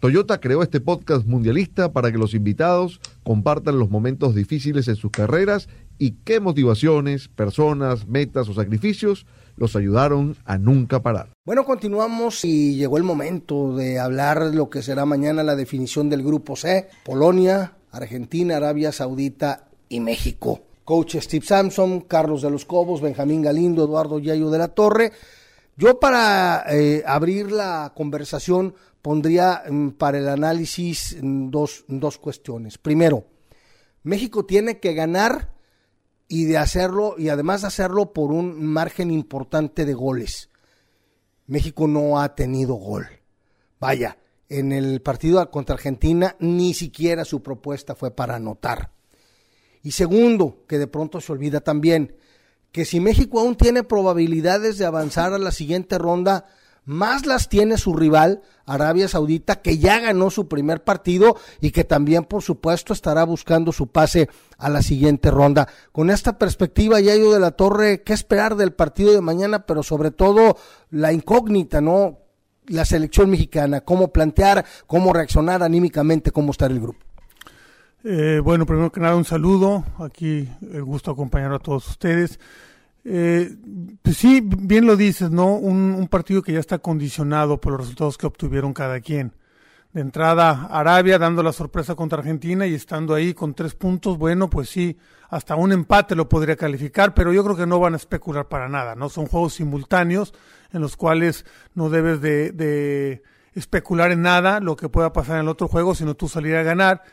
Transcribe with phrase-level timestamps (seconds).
[0.00, 5.10] Toyota creó este podcast mundialista para que los invitados compartan los momentos difíciles en sus
[5.10, 5.68] carreras
[5.98, 11.30] y qué motivaciones, personas, metas o sacrificios los ayudaron a nunca parar.
[11.46, 16.22] Bueno, continuamos y llegó el momento de hablar lo que será mañana la definición del
[16.22, 20.60] grupo C, Polonia, Argentina, Arabia Saudita y México.
[20.84, 25.12] Coach Steve Sampson, Carlos de los Cobos, Benjamín Galindo, Eduardo Yayo de la Torre.
[25.76, 28.74] Yo para eh, abrir la conversación
[29.06, 32.76] pondría mm, para el análisis mm, dos, dos cuestiones.
[32.76, 33.24] Primero,
[34.02, 35.54] México tiene que ganar
[36.26, 40.50] y de hacerlo, y además de hacerlo por un margen importante de goles.
[41.46, 43.06] México no ha tenido gol.
[43.78, 44.18] Vaya,
[44.48, 48.90] en el partido contra Argentina ni siquiera su propuesta fue para anotar.
[49.84, 52.16] Y segundo, que de pronto se olvida también,
[52.72, 56.46] que si México aún tiene probabilidades de avanzar a la siguiente ronda,
[56.86, 61.84] más las tiene su rival, Arabia Saudita, que ya ganó su primer partido y que
[61.84, 65.68] también, por supuesto, estará buscando su pase a la siguiente ronda.
[65.92, 69.66] Con esta perspectiva, Yayo de la Torre, ¿qué esperar del partido de mañana?
[69.66, 70.56] Pero sobre todo,
[70.90, 72.20] la incógnita, ¿no?
[72.68, 77.00] La selección mexicana, cómo plantear, cómo reaccionar anímicamente, cómo estar el grupo.
[78.04, 79.84] Eh, bueno, primero que nada, un saludo.
[79.98, 82.38] Aquí el gusto acompañar a todos ustedes.
[83.08, 83.56] Eh,
[84.02, 85.54] pues sí, bien lo dices, ¿no?
[85.54, 89.32] Un, partido que ya está condicionado por los resultados que obtuvieron cada quien.
[89.92, 94.50] De entrada, Arabia dando la sorpresa contra Argentina y estando ahí con tres puntos, bueno,
[94.50, 97.96] pues sí, hasta un empate lo podría calificar, pero yo creo que no van a
[97.96, 99.08] especular para nada, ¿no?
[99.08, 100.34] Son juegos simultáneos
[100.72, 103.22] en los cuales no debes de, de
[103.54, 106.64] especular en nada lo que pueda pasar en el otro juego, sino tú salir a
[106.64, 107.04] ganar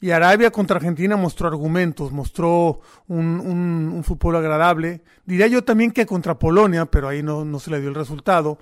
[0.00, 5.02] y Arabia contra Argentina mostró argumentos, mostró un, fútbol agradable.
[5.26, 8.58] Diría yo también que contra Polonia, pero ahí no, se le dio el resultado.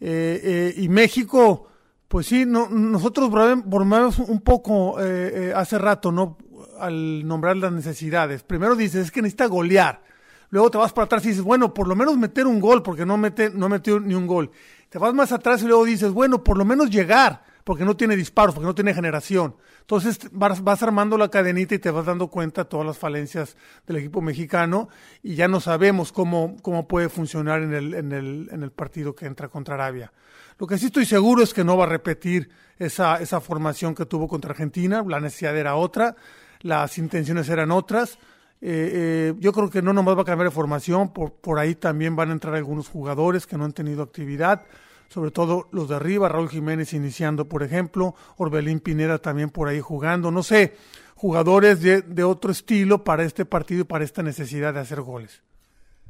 [0.00, 1.66] Eh, eh, y México,
[2.06, 6.38] pues sí, no, nosotros bromeamos un poco eh, hace rato, ¿no?
[6.78, 8.44] Al nombrar las necesidades.
[8.44, 10.04] Primero dices, es que necesita golear.
[10.50, 13.04] Luego te vas para atrás y dices, bueno, por lo menos meter un gol, porque
[13.04, 14.52] no, mete, no metió ni un gol.
[14.88, 18.16] Te vas más atrás y luego dices, bueno, por lo menos llegar porque no tiene
[18.16, 19.54] disparos, porque no tiene generación.
[19.80, 23.98] Entonces vas, armando la cadenita y te vas dando cuenta de todas las falencias del
[23.98, 24.88] equipo mexicano
[25.22, 29.14] y ya no sabemos cómo, cómo puede funcionar en el, en, el, en el partido
[29.14, 30.10] que entra contra Arabia.
[30.58, 34.06] Lo que sí estoy seguro es que no va a repetir esa, esa formación que
[34.06, 36.16] tuvo contra Argentina, la necesidad era otra,
[36.60, 38.14] las intenciones eran otras.
[38.62, 41.74] Eh, eh, yo creo que no nomás va a cambiar de formación, por, por ahí
[41.74, 44.62] también van a entrar algunos jugadores que no han tenido actividad
[45.08, 49.80] sobre todo los de arriba, Raúl Jiménez iniciando, por ejemplo, Orbelín Pineda también por ahí
[49.80, 50.76] jugando, no sé,
[51.14, 55.42] jugadores de, de otro estilo para este partido y para esta necesidad de hacer goles.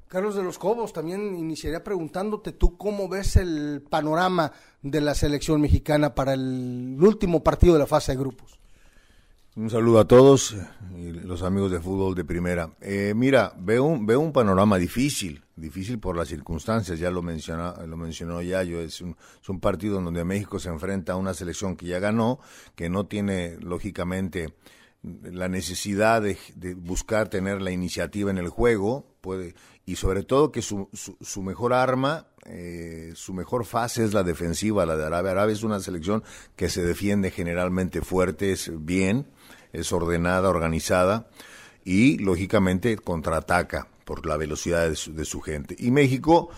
[0.09, 5.61] Carlos de los Cobos, también iniciaría preguntándote tú cómo ves el panorama de la selección
[5.61, 8.59] mexicana para el último partido de la fase de grupos.
[9.59, 10.55] Un saludo a todos
[10.97, 12.71] y los amigos de fútbol de primera.
[12.81, 17.97] Eh, mira, veo un, un panorama difícil, difícil por las circunstancias, ya lo, menciona, lo
[17.97, 21.87] mencionó Yayo, es un, es un partido donde México se enfrenta a una selección que
[21.87, 22.39] ya ganó,
[22.77, 24.55] que no tiene lógicamente
[25.03, 26.37] la necesidad de,
[26.75, 31.73] buscar tener la iniciativa en el juego, puede, y sobre todo que su, su, mejor
[31.73, 35.33] arma, eh, su mejor fase es la defensiva, la de Arabia.
[35.33, 36.25] Arabia es una selección
[36.57, 39.27] que se defiende generalmente fuerte, es bien,
[39.73, 41.29] es ordenada, organizada
[41.85, 45.77] y lógicamente contraataca por la velocidad de su, gente.
[45.79, 46.49] Y México,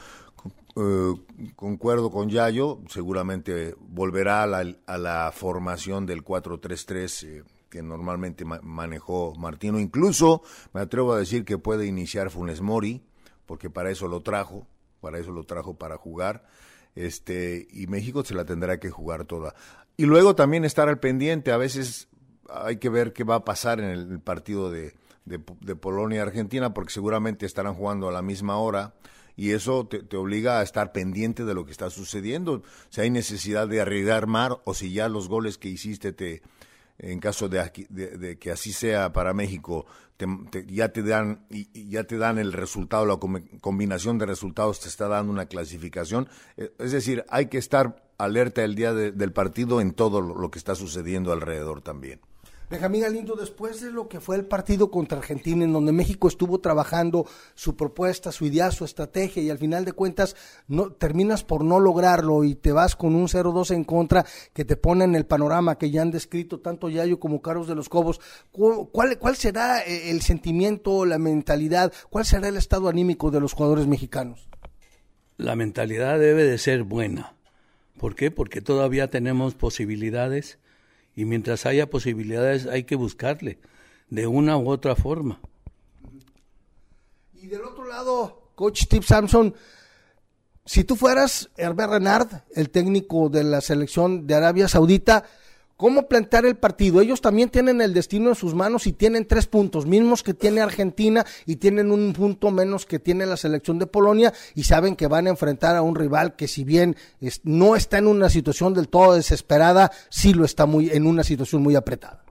[0.77, 1.15] eh,
[1.57, 8.45] concuerdo con Yayo, seguramente volverá a la, a la formación del 4-3-3 eh, que normalmente
[8.45, 9.81] manejó Martino.
[9.81, 13.03] Incluso me atrevo a decir que puede iniciar Funes Mori,
[13.47, 14.67] porque para eso lo trajo,
[15.01, 16.45] para eso lo trajo para jugar.
[16.95, 19.55] Este, y México se la tendrá que jugar toda.
[19.97, 22.09] Y luego también estar al pendiente, a veces
[22.49, 24.95] hay que ver qué va a pasar en el partido de,
[25.25, 28.95] de, Polonia-Argentina, porque seguramente estarán jugando a la misma hora
[29.37, 32.63] y eso te, obliga a estar pendiente de lo que está sucediendo.
[32.91, 36.43] Si hay necesidad de arriesgar más o si ya los goles que hiciste te
[37.03, 39.87] en caso de, que así sea para México
[40.67, 43.19] ya te dan ya te dan el resultado la
[43.61, 46.29] combinación de resultados te está dando una clasificación.
[46.57, 50.59] Eh, es decir hay que estar alerta el día del partido en todo lo que
[50.59, 52.21] está sucediendo alrededor también
[52.71, 56.61] Benjamín Galindo, después de lo que fue el partido contra Argentina, en donde México estuvo
[56.61, 57.27] trabajando
[57.57, 60.37] su propuesta, su idea, su estrategia, y al final de cuentas
[60.99, 65.03] terminas por no lograrlo y te vas con un 0-2 en contra que te pone
[65.03, 68.21] en el panorama que ya han descrito tanto Yayo como Carlos de los Cobos,
[68.53, 73.53] ¿cuál, cuál será eh, el sentimiento, la mentalidad, cuál será el estado anímico de los
[73.53, 74.49] jugadores mexicanos?
[75.39, 77.35] La mentalidad debe de ser buena.
[77.99, 78.31] ¿Por qué?
[78.31, 80.61] Porque todavía tenemos posibilidades
[81.21, 83.59] y mientras haya posibilidades hay que buscarle
[84.09, 85.39] de una u otra forma.
[87.35, 89.55] Y del otro lado, coach Steve Samson,
[90.65, 95.25] si tú fueras Hervé Renard, el técnico de la selección de Arabia Saudita,
[95.81, 97.01] ¿Cómo plantear el partido?
[97.01, 100.61] Ellos también tienen el destino en sus manos y tienen tres puntos, mismos que tiene
[100.61, 105.07] Argentina y tienen un punto menos que tiene la selección de Polonia y saben que
[105.07, 106.97] van a enfrentar a un rival que si bien
[107.45, 111.63] no está en una situación del todo desesperada, sí lo está muy en una situación
[111.63, 112.25] muy apretada.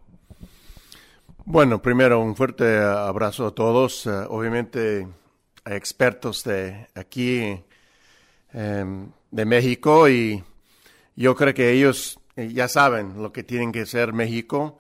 [1.44, 4.06] Bueno, primero un fuerte abrazo a todos.
[4.06, 5.08] Uh, obviamente
[5.64, 7.60] hay expertos de aquí
[8.54, 10.44] um, de México y
[11.16, 14.80] yo creo que ellos eh, ya saben lo que tienen que ser México,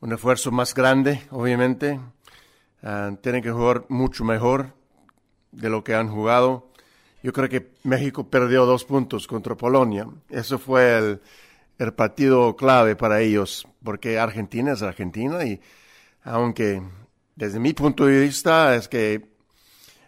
[0.00, 2.00] un esfuerzo más grande, obviamente.
[2.82, 4.74] Ah, tienen que jugar mucho mejor
[5.52, 6.72] de lo que han jugado.
[7.22, 10.08] Yo creo que México perdió dos puntos contra Polonia.
[10.28, 11.22] Eso fue el,
[11.78, 15.60] el partido clave para ellos, porque Argentina es Argentina y
[16.24, 16.82] aunque
[17.36, 19.30] desde mi punto de vista es que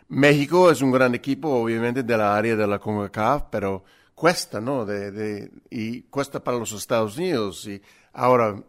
[0.08, 4.84] México es un gran equipo, obviamente, de la área de la CONCACAF, pero cuesta, ¿no?
[4.84, 7.80] De, de, y cuesta para los Estados Unidos y
[8.12, 8.62] ahora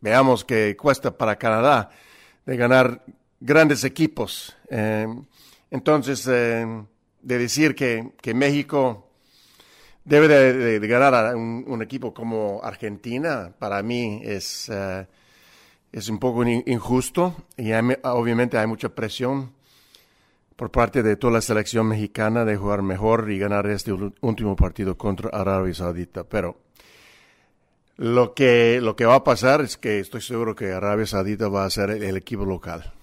[0.00, 1.90] veamos que cuesta para Canadá
[2.44, 3.04] de ganar
[3.40, 4.56] grandes equipos.
[4.70, 5.06] Eh,
[5.70, 6.66] entonces, eh,
[7.22, 9.10] de decir que, que México
[10.04, 15.04] debe de, ganar a un, equipo como Argentina, para mí es, uh,
[15.90, 19.52] es un poco injusto y obviamente hay mucha presión
[20.56, 24.96] por parte de toda la selección mexicana de jugar mejor y ganar este último partido
[24.96, 26.24] contra Arabia Saudita.
[26.24, 26.58] Pero
[27.96, 31.66] lo que, lo que va a pasar es que estoy seguro que Arabia Saudita va
[31.66, 32.94] a ser el equipo local.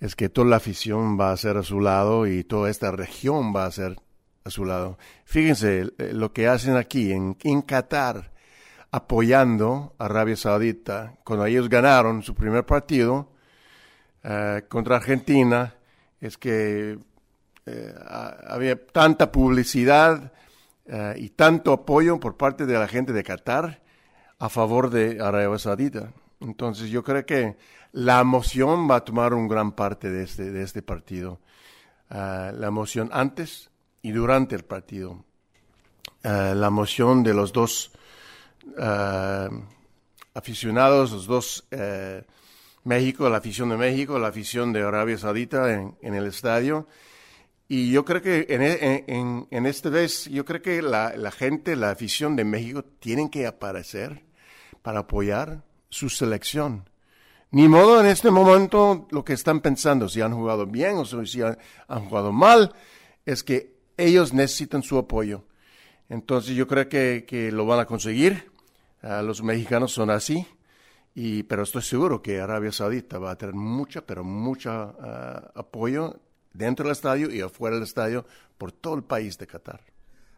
[0.00, 3.54] Es que toda la afición va a ser a su lado y toda esta región
[3.54, 3.96] va a ser
[4.44, 4.98] a su lado.
[5.24, 8.32] Fíjense eh, lo que hacen aquí en, en Qatar,
[8.90, 11.14] apoyando a Arabia Saudita.
[11.24, 13.32] Cuando ellos ganaron su primer partido
[14.24, 15.73] uh, contra Argentina,
[16.26, 16.98] es que
[17.66, 17.94] eh,
[18.46, 20.32] había tanta publicidad
[20.86, 23.82] eh, y tanto apoyo por parte de la gente de Qatar
[24.38, 26.12] a favor de Arabia Saudita.
[26.40, 27.56] Entonces yo creo que
[27.92, 31.40] la emoción va a tomar un gran parte de este, de este partido.
[32.10, 33.70] Uh, la emoción antes
[34.02, 35.24] y durante el partido.
[36.22, 37.92] Uh, la emoción de los dos
[38.76, 39.54] uh,
[40.34, 41.64] aficionados, los dos
[42.84, 46.86] México, la afición de México, la afición de Arabia Saudita en, el estadio.
[47.66, 51.30] Y yo creo que en, e, en, en esta vez, yo creo que la, la,
[51.30, 54.22] gente, la afición de México, tienen que aparecer
[54.82, 56.88] para apoyar su selección.
[57.54, 61.40] Ni modo en este momento lo que están pensando, si han jugado bien o si
[61.40, 62.74] han, jugado mal,
[63.24, 65.44] es que ellos necesitan su apoyo.
[66.08, 68.50] Entonces yo creo que, que lo van a conseguir.
[69.04, 70.44] Uh, los mexicanos son así.
[71.14, 76.20] Y, pero estoy seguro que Arabia Saudita va a tener mucha, pero mucho uh, apoyo
[76.52, 78.26] dentro del estadio y afuera del estadio
[78.58, 79.93] por todo el país de Qatar.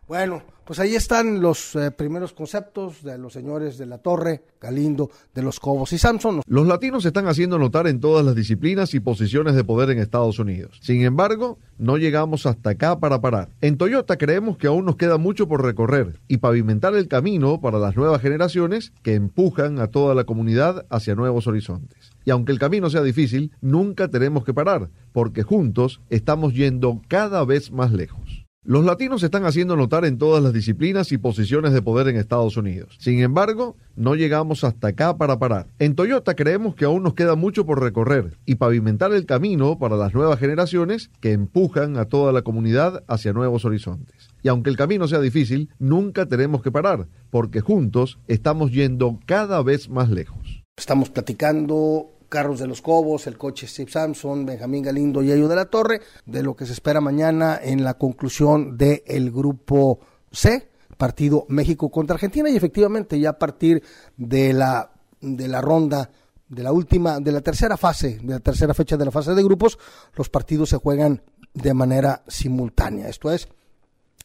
[0.08, 5.10] Bueno, pues ahí están los eh, primeros conceptos de los señores de la Torre, Galindo,
[5.34, 6.42] de los Cobos y Samson.
[6.46, 9.98] Los latinos se están haciendo notar en todas las disciplinas y posiciones de poder en
[9.98, 10.78] Estados Unidos.
[10.80, 13.48] Sin embargo, no llegamos hasta acá para parar.
[13.60, 17.80] En Toyota creemos que aún nos queda mucho por recorrer y pavimentar el camino para
[17.80, 22.12] las nuevas generaciones que empujan a toda la comunidad hacia nuevos horizontes.
[22.24, 27.44] Y aunque el camino sea difícil, nunca tenemos que parar, porque juntos estamos yendo cada
[27.44, 28.45] vez más lejos.
[28.68, 32.16] Los latinos se están haciendo notar en todas las disciplinas y posiciones de poder en
[32.16, 32.96] Estados Unidos.
[32.98, 35.68] Sin embargo, no llegamos hasta acá para parar.
[35.78, 39.94] En Toyota creemos que aún nos queda mucho por recorrer y pavimentar el camino para
[39.94, 44.30] las nuevas generaciones que empujan a toda la comunidad hacia nuevos horizontes.
[44.42, 49.62] Y aunque el camino sea difícil, nunca tenemos que parar, porque juntos estamos yendo cada
[49.62, 50.64] vez más lejos.
[50.76, 55.56] Estamos platicando Carlos de los Cobos, el coche Steve Samson, Benjamín Galindo y Ayo de
[55.56, 61.46] la Torre, de lo que se espera mañana en la conclusión del grupo C, partido
[61.48, 63.82] México contra Argentina, y efectivamente ya a partir
[64.16, 66.10] de la, de la ronda
[66.48, 69.42] de la última, de la tercera fase, de la tercera fecha de la fase de
[69.42, 69.78] grupos,
[70.14, 71.22] los partidos se juegan
[71.54, 73.08] de manera simultánea.
[73.08, 73.48] Esto es,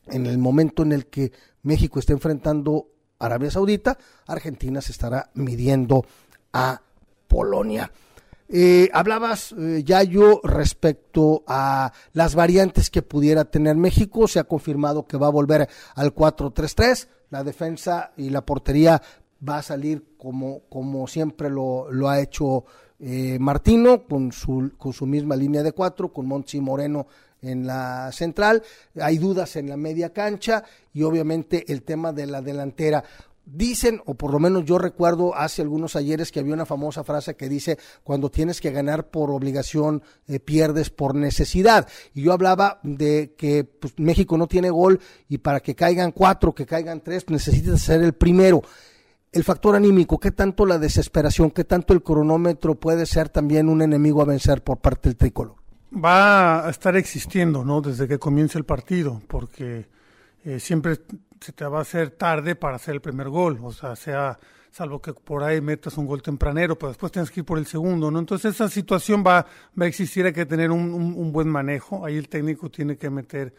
[0.07, 1.31] en el momento en el que
[1.63, 2.87] México está enfrentando
[3.19, 6.05] a Arabia Saudita, Argentina se estará midiendo
[6.53, 6.81] a
[7.31, 7.89] Polonia.
[8.49, 14.27] Eh, hablabas, eh, ya yo respecto a las variantes que pudiera tener México.
[14.27, 17.07] Se ha confirmado que va a volver al 4-3-3.
[17.29, 19.01] La defensa y la portería
[19.47, 22.65] va a salir como, como siempre lo, lo ha hecho
[22.99, 27.07] eh, Martino, con su, con su misma línea de cuatro, con Monchi Moreno
[27.41, 28.61] en la central.
[28.99, 33.03] Hay dudas en la media cancha y obviamente el tema de la delantera.
[33.43, 37.35] Dicen, o por lo menos yo recuerdo hace algunos ayeres que había una famosa frase
[37.35, 41.87] que dice, cuando tienes que ganar por obligación, eh, pierdes por necesidad.
[42.13, 46.53] Y yo hablaba de que pues, México no tiene gol y para que caigan cuatro,
[46.53, 48.61] que caigan tres, necesitas ser el primero.
[49.31, 53.81] El factor anímico, ¿qué tanto la desesperación, qué tanto el cronómetro puede ser también un
[53.81, 55.55] enemigo a vencer por parte del tricolor?
[55.93, 57.81] Va a estar existiendo, ¿no?
[57.81, 59.87] Desde que comience el partido, porque
[60.43, 60.99] eh, siempre
[61.41, 64.39] se te va a hacer tarde para hacer el primer gol, o sea, sea
[64.71, 67.65] salvo que por ahí metas un gol tempranero, pero después tienes que ir por el
[67.65, 68.19] segundo, ¿no?
[68.19, 69.45] Entonces esa situación va,
[69.79, 73.09] va a existir, hay que tener un, un, buen manejo, ahí el técnico tiene que
[73.09, 73.53] meter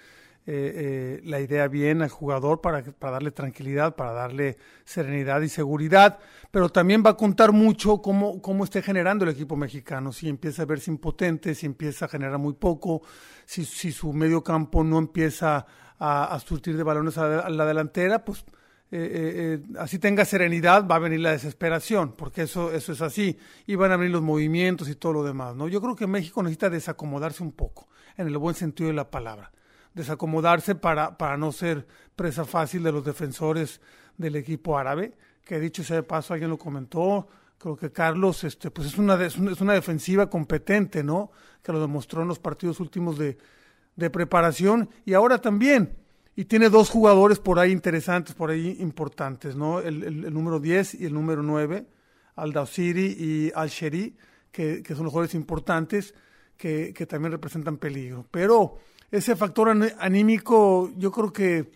[0.46, 5.48] eh, eh, la idea bien al jugador para, para darle tranquilidad, para darle serenidad y
[5.48, 6.18] seguridad,
[6.50, 10.62] pero también va a contar mucho cómo, cómo esté generando el equipo mexicano, si empieza
[10.62, 13.02] a verse impotente, si empieza a generar muy poco,
[13.44, 15.66] si, si su medio campo no empieza
[16.04, 18.44] a, surtir de balones a, la delantera, pues
[18.90, 23.00] eh, eh, eh, así tenga serenidad, va a venir la desesperación, porque eso, eso es
[23.00, 25.54] así, y van a venir los movimientos y todo lo demás.
[25.54, 25.68] ¿no?
[25.68, 29.52] Yo creo que México necesita desacomodarse un poco, en el buen sentido de la palabra,
[29.94, 33.80] desacomodarse para, para no ser presa fácil de los defensores
[34.16, 35.12] del equipo árabe,
[35.44, 37.26] que dicho sea de paso, alguien lo comentó,
[37.58, 41.30] creo que Carlos este, pues es una, es una defensiva competente, ¿no?
[41.62, 43.38] Que lo demostró en los partidos últimos de,
[43.96, 45.96] de preparación y ahora también.
[46.34, 49.80] Y tiene dos jugadores por ahí interesantes, por ahí importantes, ¿no?
[49.80, 51.86] El, número 10 y el número 9,
[52.36, 54.16] Al Dawsiri y Al Sheri,
[54.50, 56.14] que, que, son los jugadores importantes
[56.56, 58.26] que, que, también representan peligro.
[58.30, 58.78] Pero
[59.12, 61.70] ese factor anímico yo creo que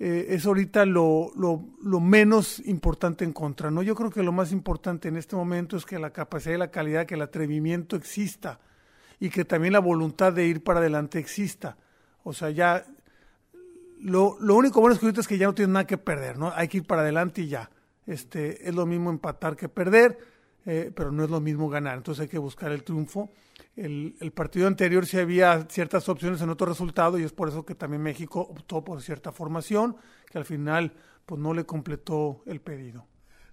[0.00, 3.82] eh, es ahorita lo, lo, menos importante en contra, ¿no?
[3.82, 6.70] Yo creo que lo más importante en este momento es que la capacidad y la
[6.70, 8.58] calidad, que el atrevimiento exista
[9.20, 11.76] y que también la voluntad de ir para adelante exista.
[12.24, 12.84] O sea, ya
[14.00, 16.50] lo, lo único bueno es que es que ya no tienes nada que perder, ¿no?
[16.56, 17.70] Hay que ir para adelante y ya.
[18.06, 20.18] Este, es lo mismo empatar que perder,
[20.72, 21.96] eh, pero no es lo mismo ganar.
[21.96, 23.32] Entonces hay que buscar el triunfo.
[23.74, 27.74] El, partido anterior sí había ciertas opciones en otro resultado y es por eso que
[27.74, 29.96] también México optó por cierta formación
[30.30, 30.92] que al final
[31.26, 33.04] pues no le completó el pedido.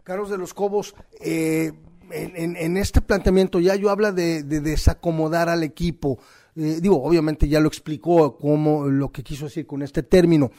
[0.03, 1.71] Carlos de los Cobos, eh,
[2.11, 6.19] en, este planteamiento ya yo habla de, desacomodar al equipo.
[6.55, 10.51] Eh, digo, obviamente ya lo explicó cómo lo que quiso decir con este término.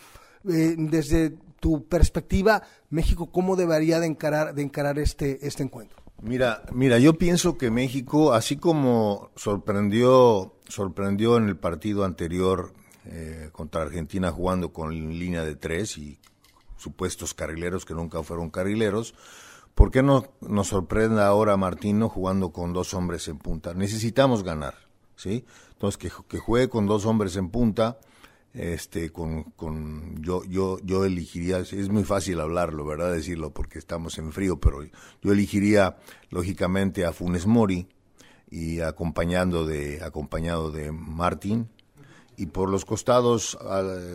[0.42, 6.07] Desde tu perspectiva, México, ¿cómo debería de encarar, de encarar este, este encuentro?
[6.20, 12.72] Mira, mira, yo pienso que México, así como sorprendió, sorprendió en el partido anterior
[13.04, 16.18] eh, contra Argentina jugando con línea de tres y
[16.76, 19.14] supuestos carrileros que nunca fueron carrileros,
[19.78, 23.74] ¿Por qué no nos sorprende ahora Martino jugando con dos hombres en punta?
[23.74, 24.74] Necesitamos ganar,
[25.14, 25.44] ¿sí?
[25.70, 28.00] Entonces que, que juegue con dos hombres en punta,
[28.58, 33.12] este, con, con, yo, yo, yo elegiría, es muy fácil hablarlo, ¿verdad?
[33.12, 34.82] Decirlo porque estamos en frío, pero
[35.22, 35.96] yo elegiría
[36.30, 37.86] lógicamente a Funes Mori
[38.50, 41.68] y acompañando de, acompañado de Martín
[42.36, 43.56] y por los costados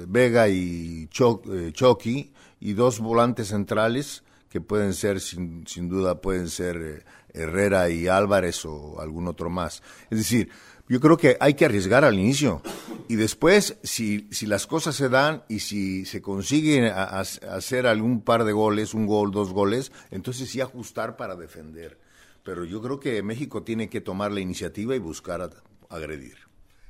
[0.09, 6.49] Vega y eh, Chucky y dos volantes centrales que pueden ser, sin, sin duda, pueden
[6.49, 9.81] ser eh, Herrera y Álvarez o algún otro más.
[10.09, 10.49] Es decir,
[10.89, 12.61] yo creo que hay que arriesgar al inicio
[13.07, 18.43] y después, si, si las cosas se dan y si se consigue hacer algún par
[18.43, 21.99] de goles, un gol, dos goles, entonces sí ajustar para defender.
[22.43, 25.49] Pero yo creo que México tiene que tomar la iniciativa y buscar
[25.89, 26.37] agredir.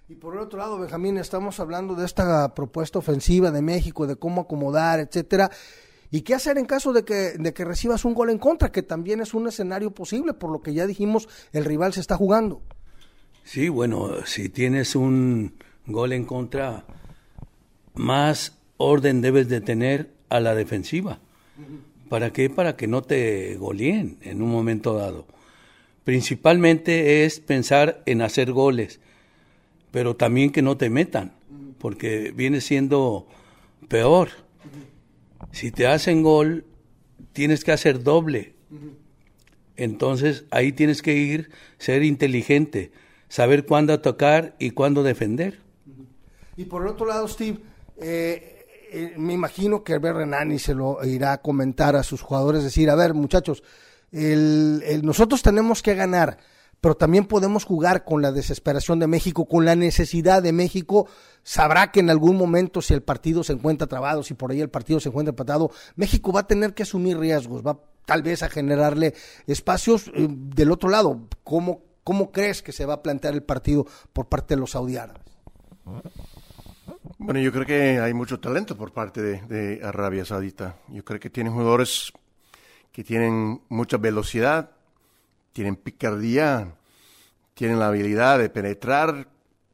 [0.09, 4.15] Y por el otro lado, Benjamín, estamos hablando de esta propuesta ofensiva de México, de
[4.15, 5.49] cómo acomodar, etcétera.
[6.11, 8.71] ¿Y qué hacer en caso de que, de que recibas un gol en contra?
[8.71, 12.17] Que también es un escenario posible, por lo que ya dijimos, el rival se está
[12.17, 12.61] jugando.
[13.43, 15.53] Sí, bueno, si tienes un
[15.85, 16.85] gol en contra,
[17.93, 21.19] más orden debes de tener a la defensiva.
[22.09, 22.49] ¿Para qué?
[22.49, 25.27] Para que no te goleen en un momento dado.
[26.03, 28.99] Principalmente es pensar en hacer goles,
[29.91, 31.33] pero también que no te metan,
[31.79, 33.27] porque viene siendo
[33.87, 34.29] peor
[35.53, 36.65] si te hacen gol,
[37.31, 38.53] tienes que hacer doble.
[39.77, 42.91] Entonces ahí tienes que ir, ser inteligente,
[43.33, 45.59] saber cuándo tocar y cuándo defender.
[46.55, 47.57] Y por el otro lado, Steve,
[47.97, 52.63] eh, eh, me imagino que Albert Renani se lo irá a comentar a sus jugadores,
[52.63, 53.63] decir, a ver muchachos,
[54.11, 56.37] nosotros tenemos que ganar,
[56.79, 61.07] pero también podemos jugar con la desesperación de México, con la necesidad de México.
[61.41, 64.69] Sabrá que en algún momento, si el partido se encuentra trabado, si por ahí el
[64.69, 68.49] partido se encuentra empatado, México va a tener que asumir riesgos, va tal vez a
[68.49, 69.15] generarle
[69.47, 71.27] espacios eh, del otro lado.
[71.43, 75.23] ¿Cómo, ¿Cómo crees que se va a plantear el partido por parte de los saudiárabes?
[77.17, 80.77] Bueno, yo creo que hay mucho talento por parte de, Arabia Saudita.
[80.89, 82.11] Yo creo que tienen jugadores
[82.91, 84.71] que tienen mucha velocidad,
[85.53, 86.75] tienen picardía,
[87.53, 89.29] tienen la habilidad de penetrar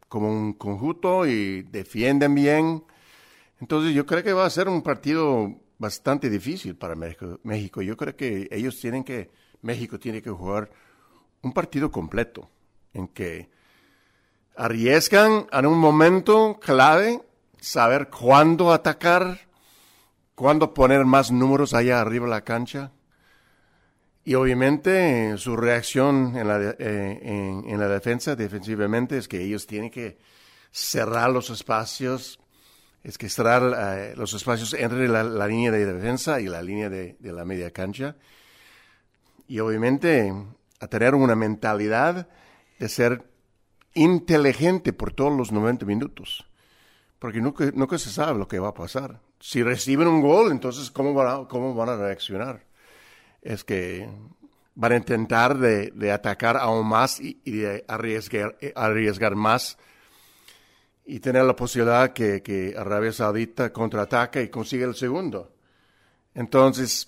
[0.08, 2.84] como un conjunto y defienden bien.
[3.60, 7.40] Entonces yo creo que va a ser un partido bastante difícil para México.
[7.44, 7.82] México.
[7.82, 9.32] Yo creo que ellos tienen que,
[9.62, 10.70] México tiene que jugar
[11.42, 12.50] un partido completo
[12.94, 13.50] en que
[14.56, 17.22] arriesgan en un momento clave
[17.60, 19.48] saber cuándo atacar,
[20.36, 22.92] cuándo poner más números allá arriba de la cancha.
[24.24, 27.20] Y obviamente su reacción en la, eh,
[27.66, 30.20] en, la defensa, defensivamente, es que ellos tienen que
[30.72, 32.40] cerrar los espacios,
[33.02, 37.16] es que cerrar eh, los espacios entre la, línea de defensa y la línea de,
[37.18, 38.18] de la media cancha.
[39.48, 40.32] Y obviamente
[40.80, 42.28] a tener una mentalidad
[42.80, 43.24] de ser
[43.94, 46.46] inteligente por todos los 90 minutos.
[47.20, 49.20] Porque nunca, nunca se sabe lo que va a pasar.
[49.40, 52.64] Si reciben un gol, entonces, ¿cómo van a, cómo van a reaccionar?
[53.42, 54.08] Es que
[54.76, 57.42] van a intentar de, de atacar aún más y,
[57.88, 59.78] arriesgar, arriesgar más
[61.06, 65.52] y tener la posibilidad que, que Arabia Saudita contraataque y consiga el segundo.
[66.34, 67.06] Entonces,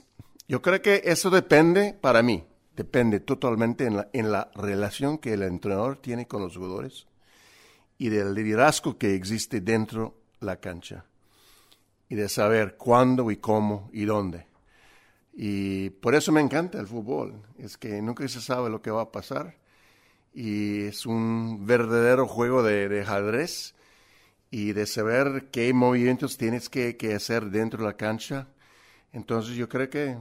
[0.47, 2.43] yo creo que eso depende para mí
[2.81, 7.05] depende totalmente en la, en la relación que el entrenador tiene con los jugadores
[7.99, 11.05] y del liderazgo que existe dentro la cancha
[12.09, 14.47] y de saber cuándo y cómo y dónde.
[15.31, 19.03] Y por eso me encanta el fútbol, es que nunca se sabe lo que va
[19.03, 19.57] a pasar
[20.33, 23.75] y es un verdadero juego de, de ajedrez
[24.49, 28.47] y de saber qué movimientos tienes que, que hacer dentro de la cancha.
[29.13, 30.17] Entonces yo creo que,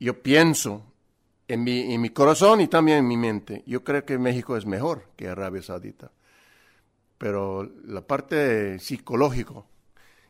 [0.00, 0.89] yo pienso
[1.52, 3.64] en mi, en mi corazón y también en mi mente.
[3.66, 6.12] Yo creo que México es mejor que Arabia Saudita.
[7.18, 9.54] Pero la parte psicológica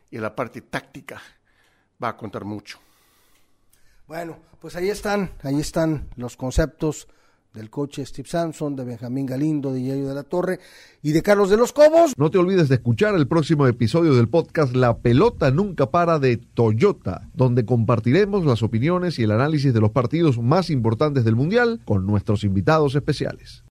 [0.09, 1.21] y la parte táctica
[2.03, 2.79] va a contar mucho.
[4.07, 7.07] Bueno, pues ahí están, ahí están los conceptos
[7.53, 10.59] del coche Steve Samson, de Benjamín Galindo, de Yayo de la Torre
[11.01, 12.13] y de Carlos de los Cobos.
[12.17, 16.37] No te olvides de escuchar el próximo episodio del podcast La pelota nunca para de
[16.37, 21.81] Toyota, donde compartiremos las opiniones y el análisis de los partidos más importantes del Mundial
[21.85, 23.63] con nuestros invitados especiales.